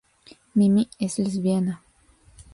Mimi 0.55 0.89
es 0.97 1.19
lesbiana. 1.19 1.83